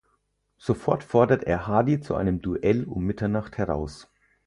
[0.57, 4.09] Sofort fordert er Hardy zu einem Duell um Mitternacht heraus.